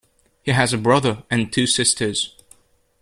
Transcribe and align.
He 0.41 0.49
has 0.49 0.73
a 0.73 0.79
brother 0.79 1.21
and 1.29 1.53
two 1.53 1.67
sisters. 1.67 2.35